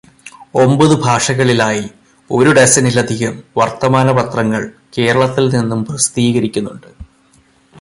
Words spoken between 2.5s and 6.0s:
ഡസനിലധികം വർത്തമാനപത്രങ്ങൾ കേരളത്തിൽ നിന്നും